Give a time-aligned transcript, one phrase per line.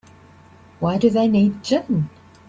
[0.79, 2.09] Why do they need gin?